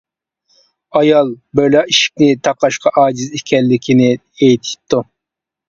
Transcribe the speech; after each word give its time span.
ئايال 0.99 1.29
بىرلا 1.59 1.83
ئىشىكنى 1.91 2.31
تاقاشقا 2.49 2.95
ئاجىز 3.03 3.39
ئىكەنلىكىنى 3.41 4.11
ئېيتىپتۇ. 4.19 5.07